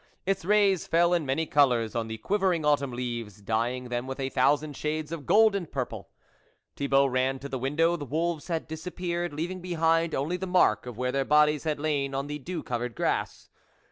Its 0.25 0.43
rays 0.43 0.87
fell 0.87 1.13
in 1.13 1.27
many 1.27 1.45
colours 1.45 1.93
on 1.95 2.07
the 2.07 2.17
quivering 2.17 2.65
autumn 2.65 2.91
leaves, 2.91 3.39
dyeing 3.39 3.89
them 3.89 4.07
with 4.07 4.19
a 4.19 4.29
thou 4.29 4.55
sand 4.55 4.75
shades 4.75 5.11
of 5.11 5.27
gold 5.27 5.53
and 5.55 5.71
purple. 5.71 6.09
Thibault 6.75 7.05
ran 7.09 7.37
to 7.37 7.47
the 7.47 7.59
window, 7.59 7.95
the 7.95 8.03
wolves 8.05 8.47
had 8.47 8.67
disappeared, 8.67 9.31
leaving 9.31 9.61
behind 9.61 10.15
only 10.15 10.37
the 10.37 10.47
mark 10.47 10.87
of 10.87 10.97
where 10.97 11.11
their 11.11 11.23
bodies 11.23 11.65
had 11.65 11.79
lain 11.79 12.15
on 12.15 12.25
the 12.25 12.39
dew 12.39 12.63
covered 12.63 12.95
grass. 12.95 13.51